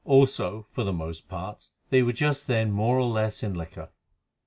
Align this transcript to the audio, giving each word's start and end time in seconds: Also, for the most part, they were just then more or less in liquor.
Also, 0.03 0.65
for 0.71 0.83
the 0.83 0.91
most 0.91 1.29
part, 1.29 1.69
they 1.91 2.01
were 2.01 2.11
just 2.11 2.47
then 2.47 2.71
more 2.71 2.97
or 2.97 3.05
less 3.05 3.43
in 3.43 3.53
liquor. 3.53 3.91